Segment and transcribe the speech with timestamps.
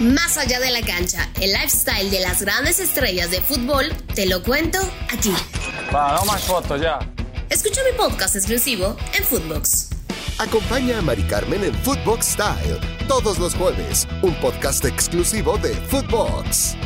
[0.00, 4.44] Más allá de la cancha, el lifestyle de las grandes estrellas de fútbol, te lo
[4.44, 4.78] cuento
[5.12, 5.34] aquí.
[5.92, 7.00] Va, no más fotos ya.
[7.50, 9.88] Escucha mi podcast exclusivo en Footbox.
[10.38, 12.78] Acompaña a Mari Carmen en Footbox Style
[13.08, 16.76] todos los jueves, un podcast exclusivo de Footbox.